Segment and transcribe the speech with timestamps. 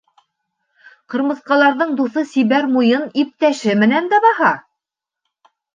[1.15, 4.55] Ҡырмыҫҡаларҙың дуҫы Сибәр Муйын иптәше менән дә баһа!